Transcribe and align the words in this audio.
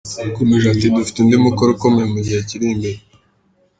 Yakomeje 0.25 0.65
ati 0.73 0.85
“Dufite 0.95 1.17
undi 1.19 1.35
mukoro 1.45 1.69
ukomeye 1.73 2.05
mu 2.13 2.19
gihe 2.25 2.39
kiri 2.47 2.65
imbere. 2.75 2.99